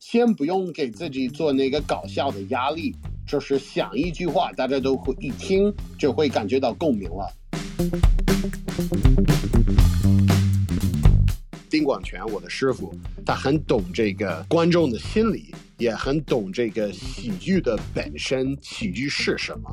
[0.00, 2.94] 先不用给自己做那个搞笑的压力，
[3.26, 7.30] 就是想一句话，大家都会一听就会感觉到共鸣了。
[11.68, 12.94] 丁广泉，我的师傅，
[13.26, 19.70] 他很懂这个观众的心理，也很懂这个喜剧的本身，喜剧是什么。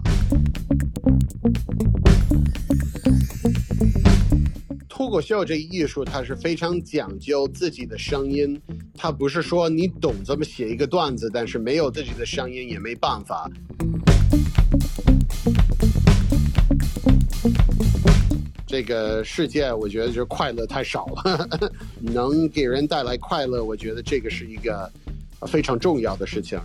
[5.14, 8.60] 口秀这艺术，它是非常讲究自己的声音，
[8.98, 13.48] 它不是说你懂怎么写一个段子，但是没有自己的声音也没办法。
[18.66, 21.48] 这个世界，我觉得就快乐太少了，
[22.02, 24.92] 能给人带来快乐，我觉得这个是一个
[25.46, 26.60] 非常重要的事情。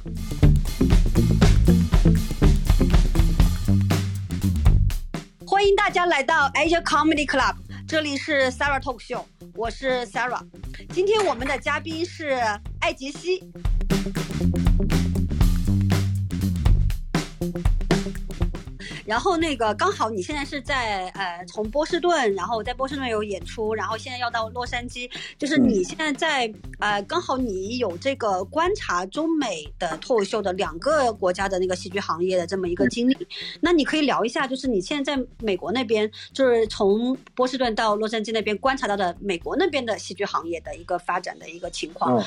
[5.44, 7.54] 欢迎大家来到 Asia Comedy Club，
[7.88, 10.42] 这里是 Sarah Talk Show，我是 Sarah。
[10.90, 12.38] 今天我们的嘉宾是
[12.80, 13.50] 艾杰西。
[19.08, 33.16] 然后那个刚好你现在是在呃从波士顿，然后在波士顿有演出，然后现在要到洛杉矶，就是你现在在呃刚好你有这个观察中美的脱口秀的两个国家的那个戏剧行业的这么一个经历，
[33.62, 42.22] 那你可以聊一下，就是你现在在美国那边，就是从波士顿到洛杉矶那边观察到的美国那边的戏剧行业的一个发展的一个情况。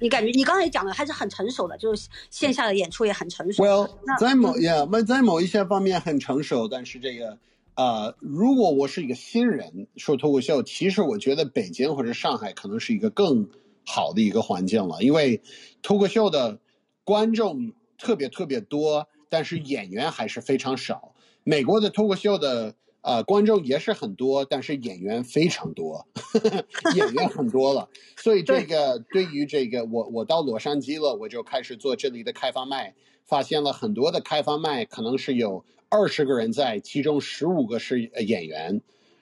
[0.00, 3.62] 你感觉你刚才也讲的还是很成熟的，就是线下的演出也很成熟。
[3.62, 7.38] Well，在某呀，在某一些方面很成熟，但是这个
[7.74, 13.48] 呃，如果我是一个新人说脱口秀，其实我觉得北京或者上海可能是一个更
[13.86, 15.42] 好的一个环境了，因为
[15.82, 16.58] 脱口秀的
[17.04, 21.14] 观众特别特别多，但是演员还是非常少。
[21.42, 22.74] 美国的脱口秀的。
[23.04, 26.06] 啊，观众也是很多，但是演员非常多，
[26.96, 32.94] 演员很多了，所以这个对于这个我我到洛杉矶了，我就开始做这里的开放麦，
[33.26, 38.80] 发现了很多的开放麦可能是有二十个人在，其中十五个是演员，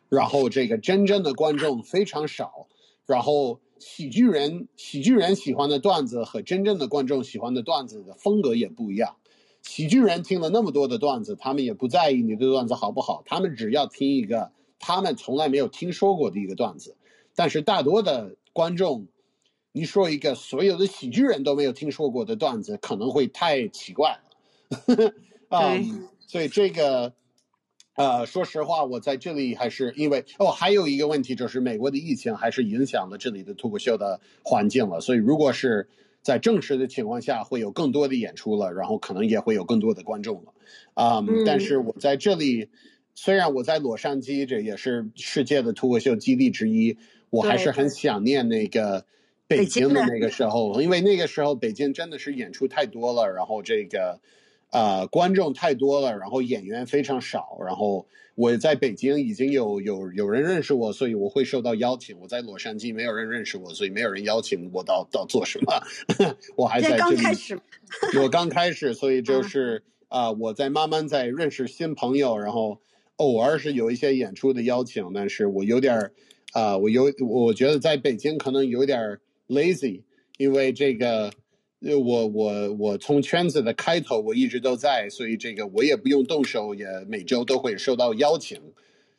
[0.08, 2.68] 然后这个真正的观众非常少，
[3.04, 9.16] 然后喜剧人喜剧人喜欢的段子和真正的观众喜欢的段子的风格也不一样。
[9.62, 16.96] 喜剧人听了那么多的段子，他们也不在意你的段子好不好，他们只要听一个他们从来没有听说过的一个段子。
[17.34, 19.06] 但是大多的观众，
[19.70, 25.14] 你说一个所有的喜剧人都没有听说过的段子，可能会太奇怪了。
[25.48, 25.72] 啊，
[26.26, 27.14] 所以这个，
[27.94, 35.00] 呃，说实话，我在这里还是因为哦，还有一个问题就是美国的疫情还是影响了这里的脱口秀的环境了。
[35.00, 35.88] 所以如果是
[36.22, 40.54] 在正式的情况下，会有更多的演出了，然后可能也会有更多的观众了，
[40.94, 42.70] 啊，但是我在这里，
[43.14, 46.96] 虽然我在洛杉矶，这也是世界的脱口秀基地之一，
[47.28, 49.04] 我还是很想念那个
[49.48, 54.20] 北京的那个时候，因为那个时候北京真的是演出太多了，然后这个，
[54.72, 58.06] 呃，观众太多了，然后演员非常少，然后。
[58.34, 62.18] 我在北京已经有有有人认识我，所以我会受到邀请。
[62.18, 65.82] 我在洛杉矶没有人认识我，所以没有人邀请我到到做什么。
[66.56, 67.18] 我还在这里。
[68.18, 72.80] 我刚开始，所以 就是啊，我在慢慢在认识新朋友，然后
[73.16, 76.12] 偶尔是有一些演出的邀请，但是我有点儿
[76.54, 80.04] 啊，我有我觉得在北京可能有点 lazy，
[80.38, 81.30] 因为这个。
[81.84, 88.60] 我我我从圈子的开头我一直都在，所以这个我也不用动手，也每周都会收到邀请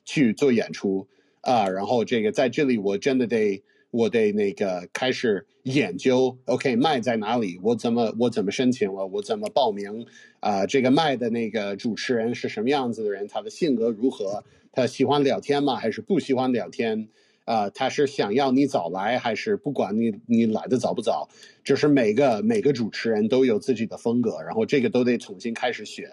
[0.05, 1.07] 去做演出
[1.41, 1.67] 啊。
[1.67, 7.59] 然后这个在这里我真的得我得那个开始研究，OK 麦在哪里？
[7.61, 9.05] 我怎么我怎么申请了？
[9.07, 10.05] 我怎么报名
[10.39, 10.65] 啊？
[10.65, 13.27] 这个麦的那个主持人是什么样子的人？
[13.27, 14.43] 他的性格如何？
[14.71, 15.75] 他喜欢聊天吗？
[15.75, 17.09] 还是不喜欢聊天？
[17.45, 21.29] 啊，他是想要你早来，还是不管你你来的早不早？
[21.63, 26.09] 就是每个每个主持人都有自己的风格，然后这个都得重新开始学。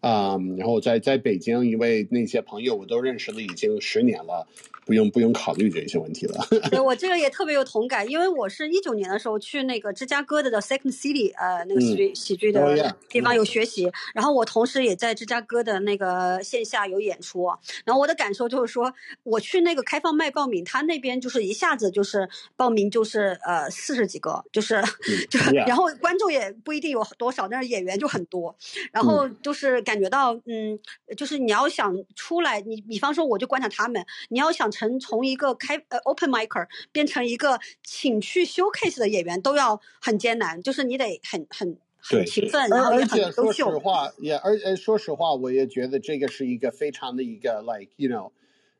[0.00, 4.48] 啊，然后在在北京，因为那些朋友我都认识了已经十年了，
[4.84, 6.46] 不用不用考虑这些问题了。
[6.70, 17.50] 对我这个也特别有同感，因为我是一九年的时候去那个芝加哥的的 Second City，呃，那个喜剧喜剧的地方有学习，然后我同时也在芝加哥的那个线下有演出，
[17.84, 18.92] 然后我的感受就是说，
[19.24, 24.82] 我去那个开放麦报名，他那边就是一下子就是报名就是呃四十几个，就是
[25.28, 28.54] 就 然后观众也不一定有多少，但是演员就很多，
[28.92, 29.80] 然后就是。
[29.82, 30.78] 感觉到，嗯，
[31.16, 43.70] 就是你要想出来，你比方说，我就观察他们，你要想成从一个开呃 open micer 变成一个请去 showcase 的演员，都要很艰难，就是你得很很很勤奋，然后也很优秀。
[43.70, 48.30] 说实话，也而呃，说实话，我也觉得这个是一个非常的一个 like you know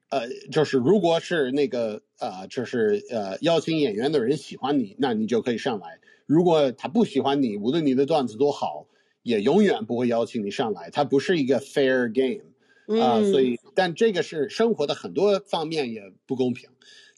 [0.08, 8.86] 呃，就是如果是那个呃，就是呃，邀请演员的人喜欢你，那你就可以上来；如果他不喜欢你，无论你的段子多好，
[9.22, 10.90] 也永远不会邀请你上来。
[10.90, 12.50] 它不是一个 fair game
[12.98, 16.70] 啊，所以，但这个是生活的很多方面也不公平。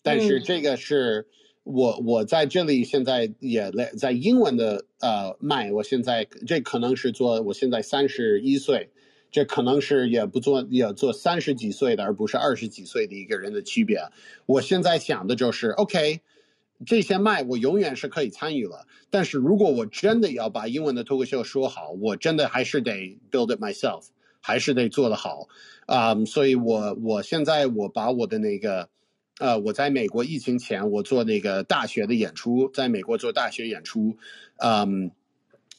[0.03, 1.29] 但是这个是
[1.63, 8.91] 我我在这里现在也来在英文的呃卖，我现在这可能是做我现在三十一岁。
[9.35, 13.99] 这可能是也不做，也做三十几岁的，而不是二十几岁的一个人的区别。
[14.45, 16.21] 我现在想的就是，OK，
[16.85, 18.87] 这些麦我永远是可以参与了。
[19.09, 24.09] 但是如果我真的要把英文的脱口秀说好，我真的还是得 build it myself，
[24.43, 25.49] 还是得做得好
[25.87, 26.15] 啊。
[26.27, 28.91] 所以我我现在我把我的那个，
[29.39, 34.19] 呃，我在美国疫情前我做那个大学的演出，在美国做大学演出，
[34.59, 35.11] 嗯。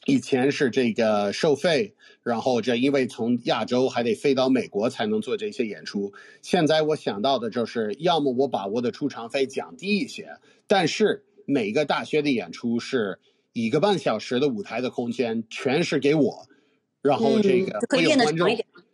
[0.06, 6.12] 以前是这个收费，然后这因为从亚洲还得飞到美国才能做这些演出。
[6.42, 13.18] 现在我想到的就是，要么我把我的出场费降低一些，但是每个大学的演出是
[13.54, 16.46] 一个半小时的舞台的空间，全是给我，
[17.04, 18.48] 然后这个会有观众。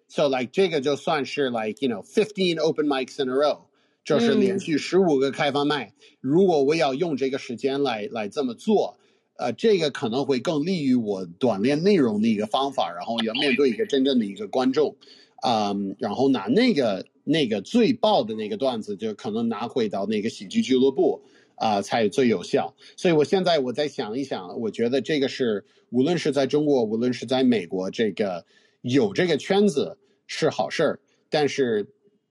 [0.09, 3.61] So like 这个就算是 like you know fifteen open mics in a row，
[4.05, 5.95] 就是连续十五个开放麦。
[6.21, 8.99] 如果我要用这个时间来来这么做。
[9.43, 14.97] 呃，这个可能会更利于我锻炼内容的一个方法，然后要面对一个真正的一个观众，
[15.37, 21.23] 啊，然后拿那个那个最爆的那个段子，就可能拿回到那个喜剧俱乐部
[21.61, 22.75] 啊，才最有效。
[22.97, 28.45] 所以我现在我再想一想，我觉得这个是无论是在中国，无论是在美国，这个
[28.81, 31.87] 有这个圈子是好事儿，但是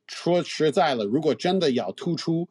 [0.07, 2.49] 说实在了，如果真的要突出。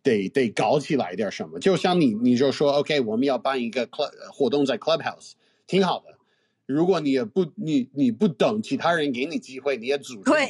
[0.00, 5.32] 得得搞起来点什么，就像你你就说，OK，我们要办一个 club 活动在 clubhouse，
[5.66, 6.16] 挺好的。
[6.64, 10.48] 如果你也不你你不等其他人给你机会，你也组织，对，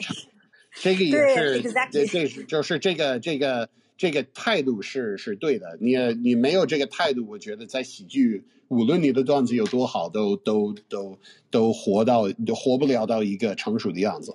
[0.74, 5.76] 这个 也是这这是就是这个这个这个态度是是对的。
[5.80, 11.18] 你你没有这个态度，我觉得在喜剧，无论你的段子有多好，都都都
[11.50, 14.32] 都活到都活不了到一个成熟的样子。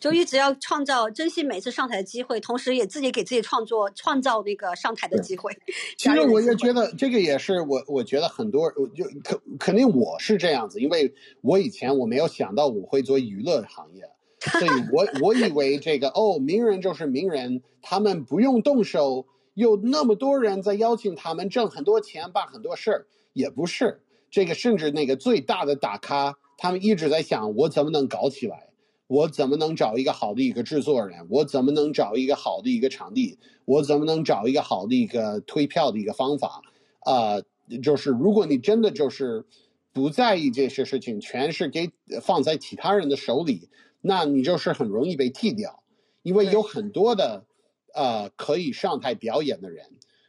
[0.00, 5.56] 就一直要创造珍惜每次上台的机会，同时也自己给自己创作创造那个上台的机会。
[5.96, 14.02] 其实我也觉得这个也是我，我觉得很多就肯肯定我是这样子，因为我以前我没有想到我会做娱乐行业，
[14.58, 28.68] 所以我我以为这个哦，名人就是名人，他们不用动手，有那么多人在邀请他们挣很多钱办很多事儿，也不是这个，甚至那个最大的大咖，他们一直在想我怎么能搞起来。
[29.06, 31.26] 我怎么能找一个好的一个制作人？
[31.28, 33.38] 我怎么能找一个好的一个场地？
[33.66, 36.62] 我怎么能找一个好的一个推票的一个方法？
[37.00, 37.36] 啊，
[37.82, 39.44] 就是如果你真的就是
[39.92, 41.90] 不在意这些事情，全是给
[42.22, 43.68] 放在其他人的手里，
[44.06, 45.82] 那你就是很容易被替掉，
[46.22, 47.46] 因为有很多的
[47.94, 49.86] 呃可以上台表演的人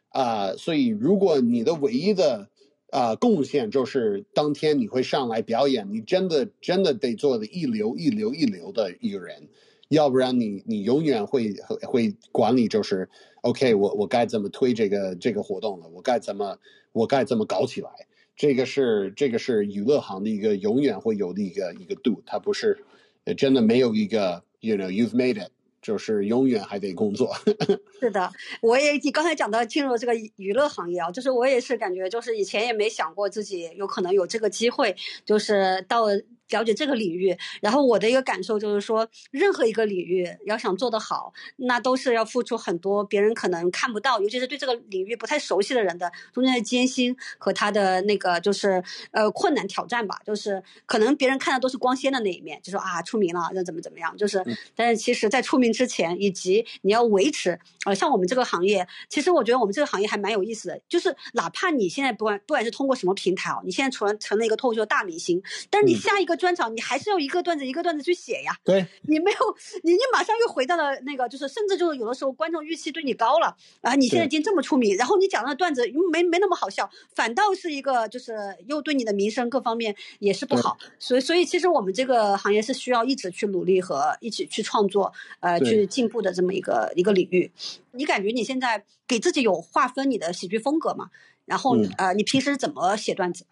[0.10, 2.50] 啊，所以如果你的唯一的。
[2.92, 9.50] 啊，贡献就是当天你会上来表演，你真的真的得做的一流一流一流的一个人，
[9.90, 13.10] 要不然你你永远会会管理就是
[13.42, 16.58] OK，我我该怎么推这个这个活动了，我该怎么
[16.94, 17.90] 我该怎么搞起来，
[18.38, 22.86] 这个是这个是娱乐行的一个永远会有的一个一个度，它不是
[23.34, 25.52] 真的没有一个 you know you've made it。
[25.82, 27.32] 就是永远还得工作。
[28.02, 36.06] 是的，我也你刚才讲到进入这个娱乐行业啊，就是我也是感觉，就是以前也没想过自己有可能有这个机会，就是到。
[36.50, 50.20] 了解这个领域，然后我的一个感受就是说，任何一个领域要想做得好，那都是要付出很多别人可能看不到，尤其是对这个领域不太熟悉的人的中间的艰辛和他的那个就是呃困难挑战吧。
[50.24, 54.16] 就是可能别人看的都是光鲜的那一面，就说啊出名了，那怎么怎么样。
[54.16, 54.44] 就是，
[54.76, 60.80] 但是其实在出名之前，以及你要维持，呃，像我们这个行业，其实我觉得我们这个行业还蛮有意思的。
[60.88, 66.35] 就是哪怕你现在不管不管是通过什么平台哦，你现在除了成了一个脱口秀大明星，但是你下一个。
[66.36, 69.38] 专场你还是要一个段子一个段子去写呀，对，你没有
[69.84, 78.34] 你你马上又回到了那个，就是甚至就是有的时候观众预期对你高了啊，你现在已经这么出名，然后你讲的段子没没那么好笑，反倒是一个就是
[78.68, 87.52] 又对你的名声各方面也是不好，所以所以其实我们这个行业是需要一直去努力和一起去创作，呃，去进步的这么一个一个领域。
[87.92, 91.10] 你感觉你现在给自己有划分你的喜剧风格吗？
[91.46, 93.46] 然后呃，你平时怎么写段子？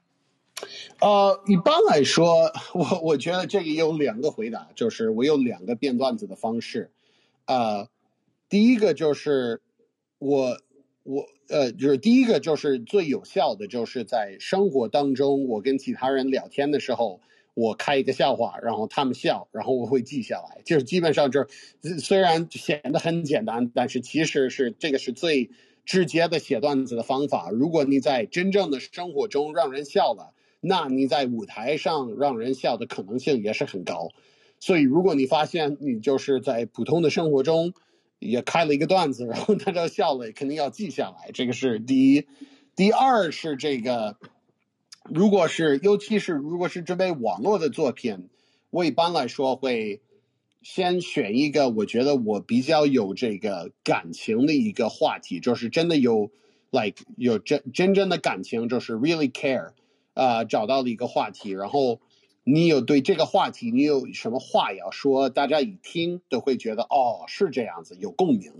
[0.99, 6.91] 呃，一般来说，我我觉得这个有两个回答，就是我有两个编段子的方式。
[7.45, 7.89] 呃，
[8.49, 9.61] 第一个就是
[10.19, 10.57] 我
[11.03, 17.19] 我呃，就是第一个就是最有效的，就是在生活当中，我跟其他人聊天的时候，
[17.53, 20.61] 我开一个笑话，然后他们笑，然后我会记下来。
[20.63, 21.45] 就是基本上就
[21.83, 25.49] 是，虽然显得很简单，但是其实是这个是最
[25.85, 27.51] 直接的写段子的方法。
[27.51, 34.09] 如果你在真正的生活中让人笑了，那你在舞台上让人笑的可能性也是很高。
[34.59, 37.73] 所以，如果你发现你就是在普通的生活中
[38.19, 41.31] 也开了一个段子，然后大家笑了，肯定要记下来。
[41.33, 42.25] 这个是第一。
[42.75, 44.17] 第二是这个。
[45.03, 48.29] 如果是，尤其是如果是准备网络的作品，
[48.69, 49.99] 我一般来说会
[50.61, 56.31] 先选一个我觉得我比较有这个感情的一个话题，就是真的有
[56.71, 59.71] ，like 有真真正的感情，就是 really care，
[60.13, 61.99] 啊，找到了一个话题，然后
[62.43, 68.51] 你有对这个话题你有什么话要说，大家一听都会觉得哦是这样子，有共鸣，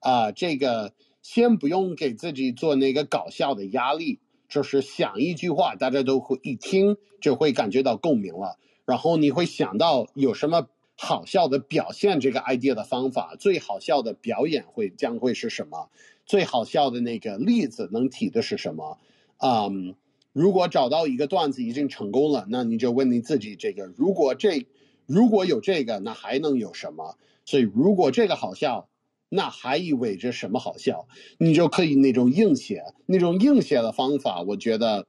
[0.00, 4.20] 啊，这个先不用给自己做那个搞笑的压力。
[4.48, 8.56] 就是想一句话，大家都会一听就会感觉到共鸣了。
[8.86, 15.90] 然后你会想到有什么好笑的表现这个 idea 的方法，最好笑的表演会将会是什么？
[16.24, 18.96] 最好笑的那个例子能提的是什么？
[19.36, 19.94] 嗯，
[20.38, 24.66] 如果找到一个段子已经成功了，那你就问你自己：这个如果这
[25.06, 27.18] 如果有这个，那还能有什么？
[27.44, 28.88] 所以如果这个好笑。
[29.30, 31.06] 那还意味着什么好笑？
[31.36, 35.06] 你就可以那种硬写，那种硬写的方法，我觉得，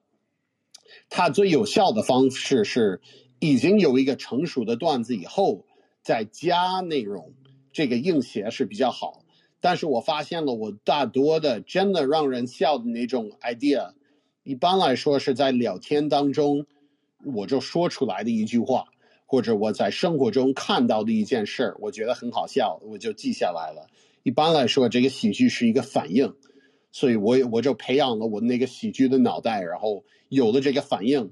[1.10, 3.00] 它最有效的方式是
[3.40, 5.64] 已经有一个成熟的段子以后
[6.02, 7.32] 再加内容，
[7.72, 9.24] 这个硬写是比较好。
[9.62, 13.94] 但是我发现了，我大多的真的让人笑的那种 idea，
[14.50, 16.66] 一般来说是在聊天当中
[17.24, 18.86] 我就说出来的一句话，
[19.28, 23.86] 或者我在生活中看到的一件事儿，我觉得很好笑，我就记下来了。
[24.24, 26.34] 一般来说，这个喜剧是一个反应，
[26.92, 31.32] 所以我我就培养了我那个喜剧的脑袋，然后有了这个反应，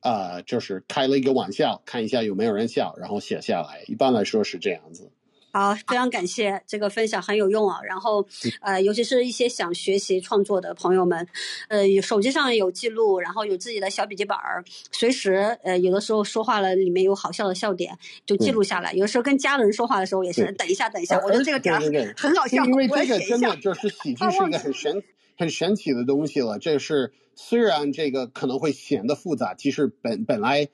[0.00, 3.84] 啊，就是开了一个玩笑，看一下有没有人笑，然后写下来。
[3.86, 5.10] 一般来说是这样子。
[5.50, 7.80] 好，非常感谢这个分享很有用啊。
[7.82, 8.26] 然后，
[8.60, 11.26] 呃，尤其是一些想学习创作的朋友们，
[11.68, 14.62] 呃，手机上有记录，然后有自己的小笔记本儿，
[14.92, 18.92] 随时，呃，有的时候说话了里面有好笑的笑点就记录下来。
[18.92, 21.74] 有的时候跟家人说话的时候也是，等一下，等一下，我觉得这个点
[22.16, 25.02] 很好笑，因为这个真的就是喜剧是一个很神
[25.36, 26.58] 很神奇的东西了。
[26.58, 30.68] 这是虽然这个可能会显得复杂，其实本本来。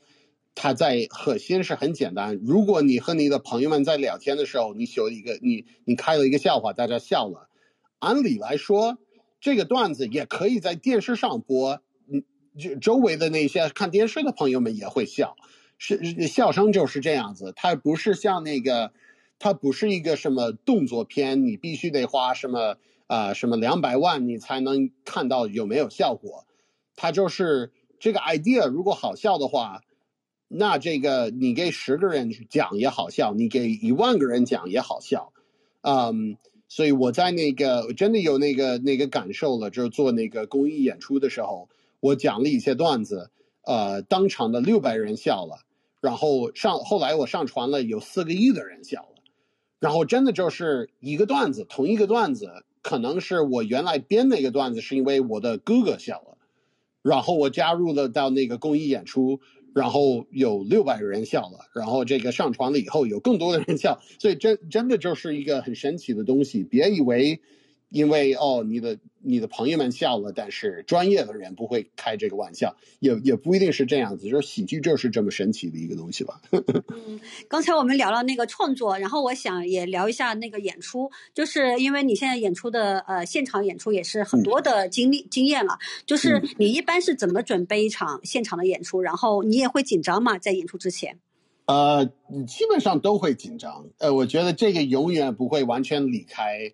[0.56, 2.38] 它在核心是很简单。
[2.44, 7.48] 如果你和你的朋友们在聊天的时候，你说一个你你开了一个笑话，大家笑了，
[7.98, 8.98] 按理来说，
[9.40, 12.22] 这个段子也可以在电视上播，嗯，
[12.56, 15.36] 就周围的那些看电视的朋友们也会笑，
[15.76, 17.52] 是笑声就是这样子。
[17.56, 18.92] 它不是像那个，
[19.40, 22.76] 它不是一个什么动作片，你必须得花什么
[23.08, 26.46] 啊什么两百万你才能看到有没有效果。
[26.94, 29.80] 它就是这个 idea，如果好笑的话。
[30.56, 35.32] 那这个你给十个人讲也好笑，你给一万个人讲也好笑，
[35.80, 36.36] 嗯，
[36.68, 41.68] 所以我在那个真的有那个那个感受了，就是做那个公益演出的时候，
[41.98, 43.32] 我讲了一些段子，
[43.62, 45.64] 呃，当场的六百人笑了，
[46.00, 49.22] 然后上后来我上传了，有四个亿的人笑了，
[49.80, 56.38] 然后真的就是一个段子，同一个段子，可能是我原来编那个段子是因为我的哥哥笑了，
[57.02, 59.40] 然后我加入了到那个公益演出。
[59.74, 66.62] 然后有六百个人笑了，然后这个上传了以后有更多的人笑，所以真真的就是一个很神奇的东西。
[66.62, 67.40] 别以为，
[67.94, 74.28] 因为哦你的你的朋友们笑了，但是专业的人不会开这个玩笑，也也不一定是这样子。
[74.28, 76.40] 就是喜剧就是这么神奇的一个东西吧。
[76.50, 89.00] 嗯，刚才我们聊了那个创作，然后我想也聊一下那个演出，就是因为你现在演出的呃现场演出也是很多的经历经验了，就是你一般是怎么准备一场现场的演出？
[89.00, 90.36] 然后你也会紧张吗？
[90.36, 91.20] 在演出之前？
[91.66, 92.04] 呃，
[92.46, 93.86] 基本上都会紧张。
[93.98, 96.72] 呃，我觉得这个永远不会完全离开。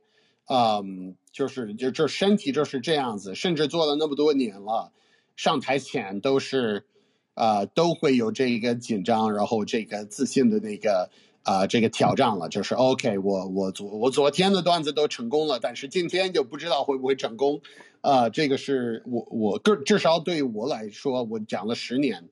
[0.53, 4.91] 嗯，就是就就身体就是这样子，甚至做了那么多年了，
[5.37, 6.87] 上台前都是，
[7.35, 11.09] 呃，都会有这个紧张，然后这个自信的那个
[11.45, 12.49] 啊，这个挑战了。
[12.49, 17.61] 就是 OK，我我昨我昨天的段子都成功了，但是今天就不知道会不会成功。
[18.01, 22.29] 啊，这个是我我个至少对于我来说，我讲了十年，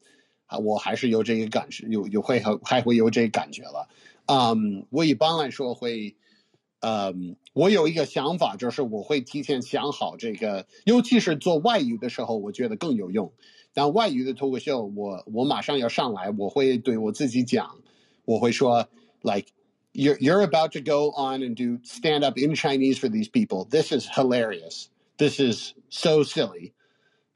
[0.46, 3.88] 啊，我还是有这个感受，有有会还还会有这个感觉了。
[4.26, 6.16] 嗯，我一般来说会。
[6.79, 13.31] 嗯，我有一个想法，就是我会提前想好这个，尤其是做外语的时候，我觉得更有用。
[13.73, 17.77] 但外语的脱口秀，我我马上要上来，我会对我自己讲，
[18.25, 18.87] 我会说，
[19.21, 19.47] like
[19.93, 23.65] you're you're about to go on and do stand up in Chinese for these people.
[23.65, 24.87] This is hilarious.
[25.17, 26.73] This is so silly.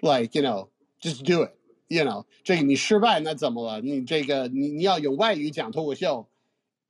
[0.02, 0.68] Like you know,
[1.02, 1.54] just do it.
[1.88, 3.82] ，you know，这个你失败那怎么了？
[3.82, 6.28] 你这个你你要用外语讲脱口秀，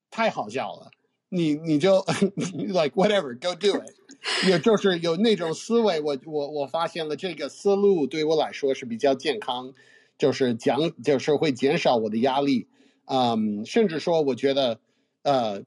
[0.10, 0.92] 太好笑了。
[1.35, 2.05] 你你就
[2.69, 9.73] like whatever go do it，也就是有那种思维，我我我发现了这个思路对我来说是比较健康，
[10.19, 12.67] 就是讲就是会减少我的压力，
[13.07, 14.79] 嗯，甚至说我觉得，
[15.23, 15.62] 呃，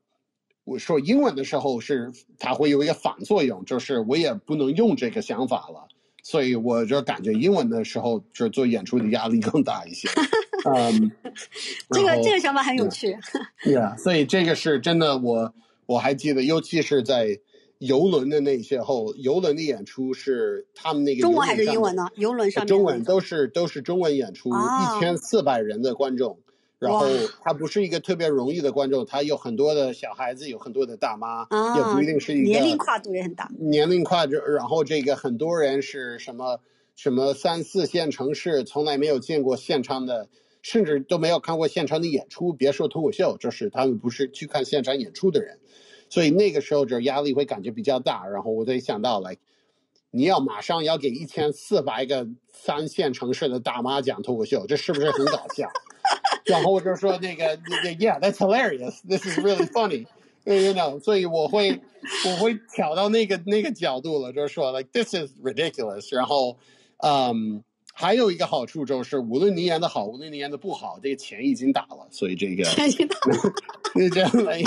[0.66, 5.88] 我说英文的时候是它会有一个反作用，就是我也不能用这个想法了，
[6.22, 10.08] 所以我就感觉英文的时候就是做演出的压力更大一些，
[10.66, 11.12] 嗯，
[11.92, 13.18] 这个这个想法很有趣，
[13.64, 15.54] 对啊，所以这个是真的，我
[15.86, 17.40] 我还记得，尤其是在
[17.78, 22.08] 游轮的那些后，游轮的演出是他们那个中文还是英文呢？
[22.16, 26.40] 游轮上中文都是都是中文演出，一千四百人的观众。
[26.78, 27.08] 然后
[27.42, 33.50] 他不是一个特别容易的观众，他有很多的小孩子，有很多的大妈，也不一定是一个年龄跨度也很大。
[33.58, 36.60] 年龄跨度，然后这个很多人是什么
[36.96, 40.28] 什么三四线城市，从来没有见过现场的，
[40.66, 45.60] 甚至都没有看过现场的演出，别说脱口秀，就是他们不是去看现场演出的人，
[46.10, 48.26] 所以那个时候就压力会感觉比较大。
[48.26, 49.38] 然后我就想到来
[50.10, 55.70] 你要马上要给一千四百个三线城市的大妈讲脱口秀，这是不是很搞笑？
[56.46, 61.80] 然后我就说那个，Yeah，that's hilarious，this is really funny，you know，所以我会
[62.26, 66.16] 我会挑到那个那个角度了，就是说，like this is ridiculous。
[66.16, 66.58] 然后，
[67.04, 67.64] 嗯，
[67.95, 73.53] 还有一个好处就是，无论你演的好，无论你演的不好，这个钱已经打了，所以这个钱已经打了，
[73.95, 74.63] 那这样来，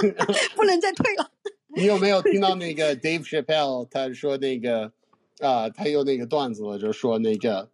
[0.56, 1.32] 不能再退了。
[1.75, 4.92] 你有没有听到那个 Dave Chappelle 他说那个
[5.39, 7.70] 啊，他有那个段子，就是说那个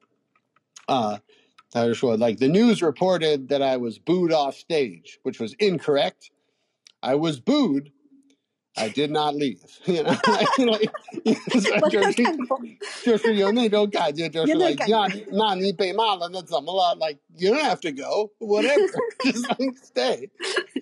[0.85, 1.21] 啊。
[1.71, 6.31] 他是说，like the news reported that I was booed off stage, which was incorrect.
[6.99, 7.91] I was booed.
[8.77, 9.59] I did not leave.
[9.85, 10.89] You know, like,
[11.89, 12.23] 就是
[13.03, 16.95] 就是有那种感觉，就是 like 那那你被骂了，那怎么了？
[16.95, 18.87] Like you don't have to go, whatever,
[19.25, 20.29] just like stay.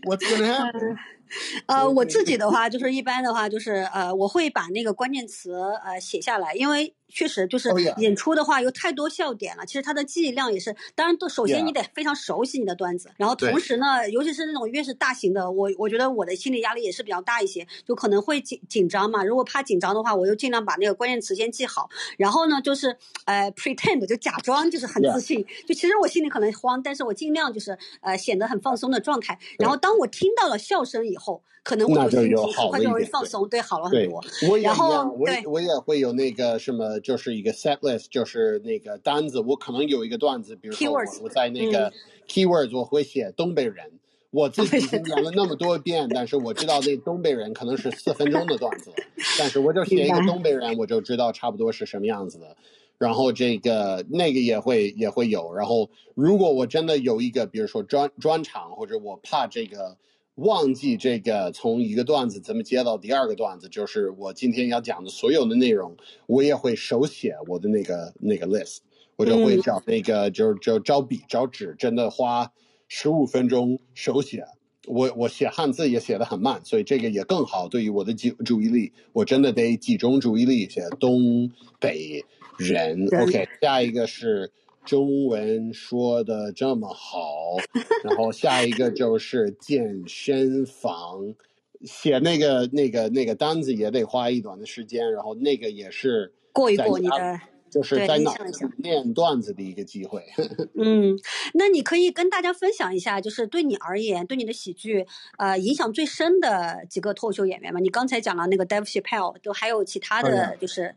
[0.04, 0.98] What's gonna happen?
[1.67, 9.67] 呃，我自己的话就是一般的话就是呃，我会把那个关键词呃写下来，因为确实就是演出的话有太多笑点了。
[9.67, 19.25] 其实它的记忆量也是，当然都首先你得非常熟悉你的段子，然后同时呢，尤其是那种越是大型的，我我觉得我的心理压力也是比较大一些，就可能会紧紧张嘛。
[19.25, 29.39] 如果怕紧张的话，我就尽量把那个关键词先记好，然后呢就是呃 pretend 就假装就是很自信，就其实我心里可能慌，但是我尽量就是呃显得很放松的状态。
[29.59, 31.22] 然后当我听到了笑声以后。
[31.23, 34.21] 后，可能我就心情很快就会放松，对，好了很多。
[34.51, 39.41] 我也一样，我我也会有那个什么，就是一个 set list，就是那个单子。
[39.41, 41.93] 我可能有一个段子，比如说我我在那个
[42.29, 43.93] keywords 我会写东北人，
[44.31, 48.91] 我自己已经演了那么多遍，但是我知道那东北人可能是四分钟的段子，
[49.39, 52.57] 但是我就 写一个东北人，我就知道差不多是什么样子的。
[52.99, 55.55] 然后这个那个也会也会有。
[55.55, 59.97] 然后如果我真的有一个，比如说专专场，或者我怕这个。
[60.37, 68.79] 忘记这个从一个段子怎么接到第二个段子，就是我今天要讲的所有的内容，我也会手写我的那个那个 list，
[69.17, 72.51] 我就会找那个就是就找笔找纸，真的花
[72.89, 74.45] 十五分钟手写。
[74.87, 82.25] 我我写汉字也写的很慢，所以这个也更好，对于我的集注意力，我真的得集中注意力写东北
[82.59, 83.07] 人。
[83.21, 84.51] OK，下一个是。
[84.85, 87.57] 中文说的这么好，
[88.03, 91.35] 然后下一个就是健身房，
[91.83, 97.41] 写那个那个那个单子也得花一段的时间，然后那个也是过一过你的，
[97.71, 100.25] 就是在脑子练段子的一个机会。
[100.75, 101.17] 嗯，
[101.55, 105.07] 那你可以跟大家分享一下，就是对你而言，对你的喜剧
[105.39, 107.79] 呃影响最深的几个脱口秀演员吗？
[107.81, 110.95] 你刚才讲了那个 Dave Chappelle，都还有其他的就是。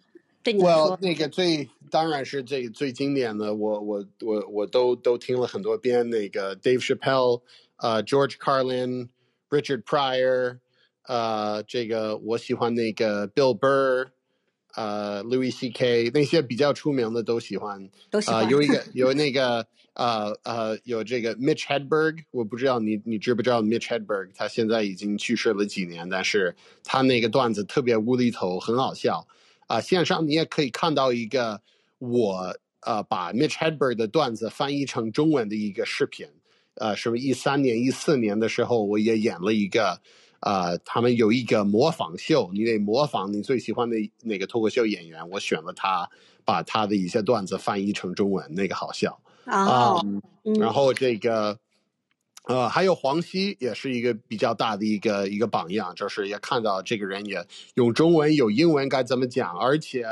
[0.54, 6.10] 我那个最当然是这最经典的，我我我我都都听了很多遍。
[6.10, 7.42] 那个 Dave Chappelle，
[7.78, 10.60] 呃，George Carlin，Richard Pryor，
[11.04, 14.10] 呃，这个我喜欢那个 Bill Burr，
[14.76, 16.12] 呃，Louis C.K.
[16.14, 17.90] 那些比较出名的都喜欢。
[18.12, 18.50] 都喜欢。
[18.50, 24.30] 有一个 有那个呃呃有这个 Mitch Hedberg，我不知道你你知不知道 Mitch Hedberg？
[24.36, 29.28] 他现在已经去世了几年，但是他那个段子特别无厘头，很好笑。
[29.68, 31.62] 啊，线上你也可以看到一个
[31.98, 36.28] 我呃把 Mitch Hedberg 的段子翻译成中文的一个视频，
[36.76, 40.00] 呃，什么一三年、一四年的时候，我也演了一个，
[40.42, 46.10] 呃，他们有一个模仿秀，你得模仿你最喜欢的那个脱口秀演员，我选了他，
[46.44, 49.96] 把他的一些段子翻译成中文，那个好笑啊，
[50.60, 51.60] 然后这个。
[52.48, 60.06] 呃，还有黄西也是一个比较大的一个一个榜样，就是也看到这个人也用中文有英文该怎么讲，而且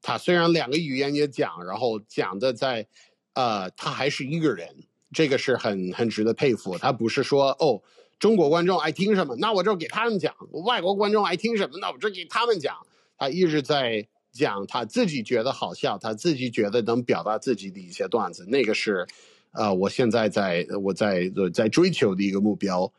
[0.00, 2.86] 他虽然两个语言也讲，然后讲的在
[3.34, 6.78] 呃，他还是一个人，这个是很很值得佩服。
[6.78, 7.82] 他不是说哦，
[8.20, 10.32] 中国观众爱听什么，那我就给他们讲；
[10.64, 12.76] 外国观众爱听什么，那我就给他们讲。
[13.18, 19.06] 他一直在讲他自己觉得好笑，他自己觉得能表达自己的一些段子，那个是，
[19.54, 22.92] 呃，我现在在我在在追求的一个目标，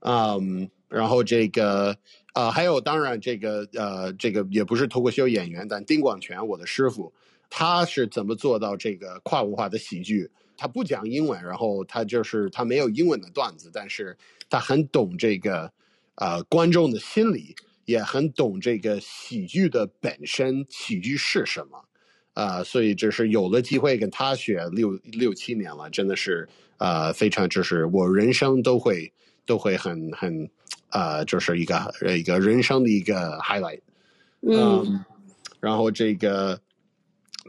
[0.00, 1.96] 嗯，然后这个，
[2.34, 7.12] 呃，还有当然这个，呃，这个也不是脱口秀演员，但丁广泉我的师傅，
[7.48, 10.30] 他是怎么做到这个跨文化的喜剧？
[10.56, 14.16] 他不讲英文，然后他就是他没有英文的段子，但是
[14.48, 15.72] 他很懂这个，
[16.16, 17.54] 呃，观众的心理。
[17.86, 21.84] 也很懂这个喜剧的本身，喜剧是什么，
[22.40, 26.48] 啊，所以就是有了机会跟他学六六七年了，真的是
[26.78, 29.12] 呃非常就是我人生都会
[29.44, 30.48] 都会很很
[30.88, 33.82] 呃就是一个一个人生的一个 highlight，
[34.40, 35.04] 嗯，
[35.60, 36.58] 然后这个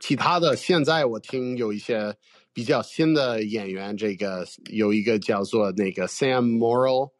[0.01, 2.13] 其他的现在我听有一些
[2.51, 7.11] 比较新的演员，这个有一个叫做那个 Sam Morrill，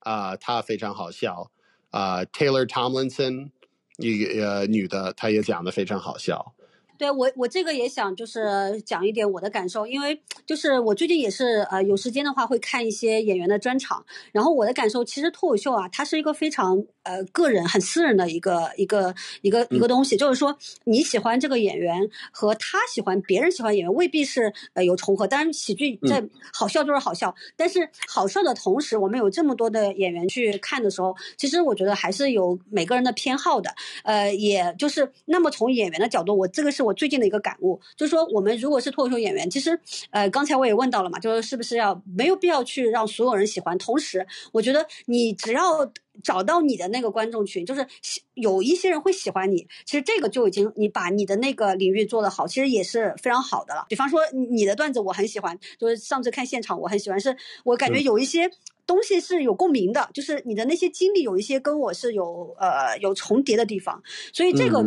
[0.00, 1.52] 啊，他非常好笑。
[1.92, 3.50] 啊，Taylor Tomlinson，
[3.98, 6.54] 一个呃女的，她也讲的非常好笑。
[7.02, 36.91] 对我，我这个也想就是讲一点我的感受，因为就是我最近也是呃有时间的话会看一些演员的专场，然后我的感受其实脱口秀啊，它是一个非常呃个人很私人的一个一个一个一个东西，就是说你喜欢这个演员和他喜欢别人喜欢演员未必是呃有重合，当然喜剧在好笑就是好笑，但是好笑的同时，我们有这么多的演员去看的时候，其实我觉得还是有每个人的偏好的，呃，也就是那么从演员的角度，我这个是我。
[36.94, 39.78] 最近的一个感悟，就是说，我们如果是脱口秀演员，其实，
[40.10, 43.76] 呃，刚才我也问到了嘛，就是是不是要没有必要去让所有人喜欢？
[43.78, 45.90] 同时，我觉得你只要
[46.22, 47.86] 找到你的那个观众群，就是
[48.34, 53.86] 有一些人会喜欢你，其实这个就已经你把你的那个领域做得好，其实也是非常好的了。
[53.88, 58.50] 比方说，你的段子我很喜欢，就是上次看现场我很喜欢，是我感觉有一些
[58.86, 64.02] 东西是有共鸣的，就是你的那些经历有一些跟我是有呃有重叠的地方，
[64.32, 64.84] 所以这个。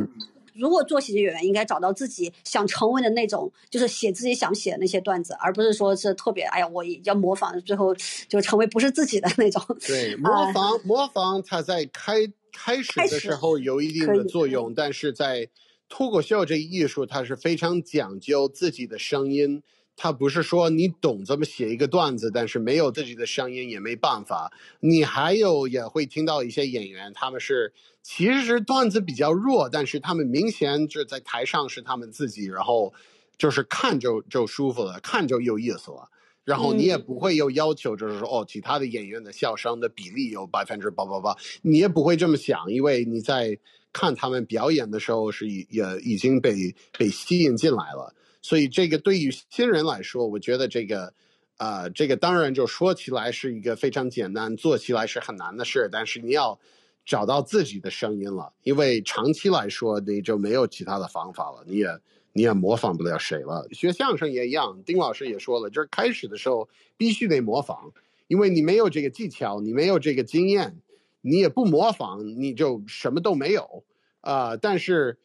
[0.55, 7.93] 如果做喜剧演员，应该找到自己想成为的那种，就是写自己想写的那些段子，而不是说是特别哎呀，我要模仿，最后
[8.27, 9.61] 就成为不是自己的那种。
[9.85, 12.15] 对，模仿模仿，它在开
[12.51, 15.49] 开始的时候有一定的作用，但是在
[15.89, 19.61] 脱口秀这艺术，它是非常讲究自己的声音。
[19.97, 24.51] 他不是说你懂怎么写一个段子，但是没有自己的声音也没办法。
[24.79, 32.93] 你还有也会听到一些演员，他们是其实段子比较弱，但是他们明显就在台上是他们自己，然后
[33.37, 36.09] 就是看就就舒服了，看就有意思了。
[36.43, 43.57] 然后你也不会有要求，就是说哦，其他的演员的笑声的比例有百分之八八八，你也不会这么想，因为你在
[43.91, 48.13] 看他们表演的时候是已也已经被被吸引进来了。
[48.45, 51.11] 所以这个对于新人来说，我觉得这个，
[51.57, 55.89] 啊，这个当然就说起来是一个非常简单，做起来是很难的事。
[55.91, 56.59] 但是你要
[57.03, 61.87] 找到自己的声音了，因为长期来说你就没有其他的方法了，你也
[62.33, 63.67] 你也模仿不了谁了。
[63.71, 67.91] 学相声也一样，丁老师也说了，就是开始的时候必须得模仿，
[68.27, 70.77] 因为你没有这个技巧，你没有这个经验，
[71.21, 73.83] 你也不模仿，你就什么都没有
[74.21, 74.55] 啊。
[74.55, 75.17] 但是。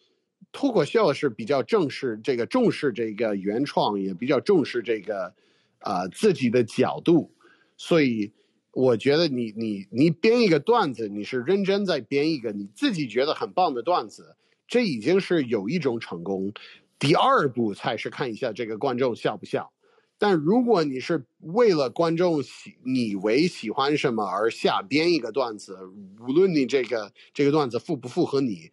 [0.53, 5.33] 脱口秀是比较正视这个重视这个原创，也比较重视这个，
[5.79, 7.31] 啊自己的角度，
[7.77, 8.33] 所以
[8.73, 14.35] 我觉得你你你编一个段子，你是认真在编一个你自己觉得很棒的段子，
[14.67, 16.53] 这已经是有一种成功。
[16.99, 19.73] 第二步才是看一下这个观众笑不笑。
[20.19, 25.79] 但如果你是为了观众喜你为喜欢什么而下编一个段子，
[26.21, 28.71] 无论你这个这个段子符不符合你。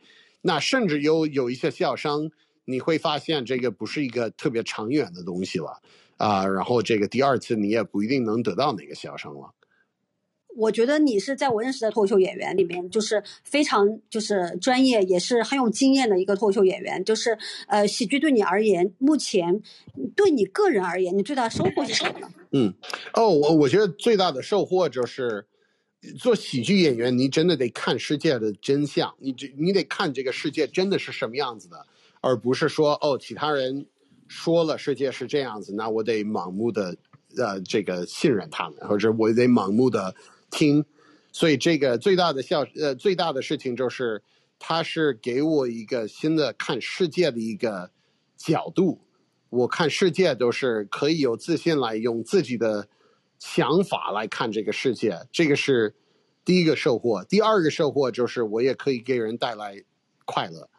[0.48, 2.32] 那甚至有有一些笑声，
[2.64, 5.82] 你会发现这个不是一个特别长远的东西了，
[6.16, 9.54] 啊，然后这个第二次你也不一定能得到那个笑声了。
[10.56, 17.04] 我觉得你是在我认识的脱口秀演员里面，就是非常就是专业，也是很有经验的一个脱口秀演员。
[17.04, 19.62] 就是呃，喜剧对你而言，目前
[20.16, 22.30] 对你个人而言，你最大的收获是什么呢？
[22.54, 22.74] 嗯，
[23.16, 25.46] 哦，我我觉得最大的收获就是。
[26.14, 31.86] 做喜剧演员，你真的得看世界的真相，你这你得看这个世界真的是什么样子的，
[32.22, 33.86] 而不是说哦，其他人
[34.28, 36.96] 说了世界是这样子，那我得盲目的
[37.36, 40.16] 呃这个信任他们，或者我得盲目的
[40.50, 40.86] 听。
[41.32, 44.22] 所以这个最大的笑呃最大的事情就是，
[44.60, 47.92] 他是给我一个新的看世界的一个
[48.38, 49.02] 角度，
[49.50, 52.88] 我看世界都是可以有自信来用自己的。
[53.40, 55.94] 想法来看这个世界，这个是
[56.44, 57.24] 第一个收获。
[57.26, 59.82] 第二个收获就是，我也可以给人带来
[60.26, 60.70] 快乐。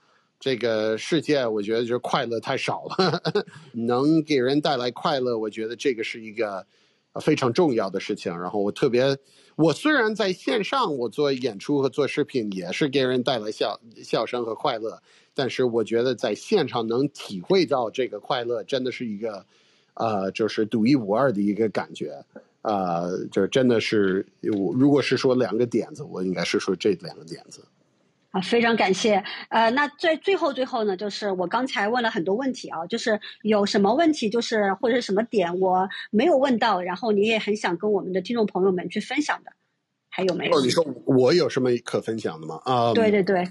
[0.41, 3.21] 这个世界，我觉得就是快乐太少了，
[3.75, 6.65] 能给人带来快乐，我觉得这个是一个
[7.21, 8.39] 非常重要的事情。
[8.39, 9.19] 然后我特别，
[9.57, 15.03] 我虽然在线上我做演出和做视频，也是给人带来笑笑声和快乐，
[15.35, 19.45] 但是我觉得在现场能体会到这个快乐，真的是一个，
[19.95, 22.25] 呃，就是独一无二的一个感觉。
[22.63, 27.65] 呃，就是真的是我，如果是说两个点子，我应该是说这两个点子。
[28.31, 29.25] 啊，非常感谢。
[29.49, 39.53] 呃，那最最后最后呢，就是我刚才问了很多问题啊，就是有什么问题，就是或者是什么点我没有问到，然后你也很想跟我们的听众朋友们去分享的，
[40.11, 40.61] 还有没有？
[40.61, 42.61] 你说我有什么可分享的吗？
[42.67, 43.49] 啊，对对对。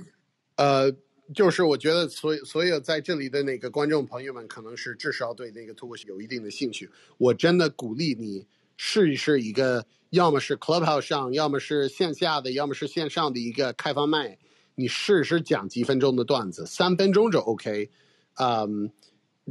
[0.57, 0.91] 呃，
[1.33, 6.87] 就是我觉得所所有在这里的那个观众朋友们，可能是至少对那个脱口秀有一定的兴趣。
[7.17, 8.45] 我真的鼓励你
[8.77, 14.37] 试一试一个，要么是 Clubhouse 上，要么是线下的，要么是线上的一个开放麦。
[14.75, 17.89] 你试试讲几分钟的段子，三分钟就 OK，
[18.35, 18.91] 嗯，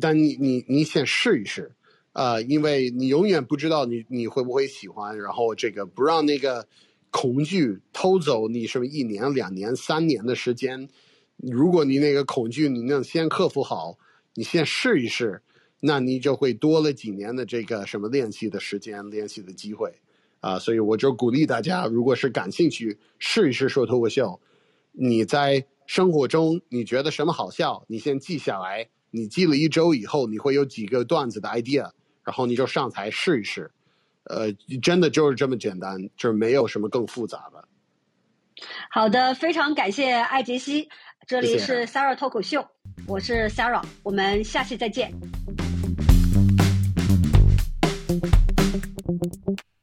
[0.00, 1.72] 但你你你先试一试，
[2.12, 6.68] 呃，因为你永远不知道你你会不会喜欢，然后这个不让那个
[7.10, 10.88] 恐惧偷走你什么一年、两年、三年的时间。
[11.38, 13.98] 如果你那个恐惧你能先克服好，
[14.34, 15.42] 你先试一试，
[15.86, 19.94] 那你就会多了几年的这个什么练习的时间、练习的机会
[20.40, 20.58] 啊。
[20.58, 24.40] 所以我就鼓励大家，如果是感兴趣，试一试说脱口秀。
[24.90, 27.84] 你在生活中你觉得什么好笑？
[27.86, 28.88] 你先记下来。
[29.12, 31.90] 你记了一周以后，你会有几个段子的 idea，
[32.24, 33.70] 然后你就上台试一试。
[34.24, 37.64] 呃，真的就是这么简单，就是没有什么更复杂的。
[38.90, 40.88] 好的，非常感谢艾杰西。
[41.26, 42.66] 这里是 Sarah 脱口秀，
[43.06, 45.12] 我是 Sarah，我们下期再见。
[48.08, 48.24] thank
[49.48, 49.75] you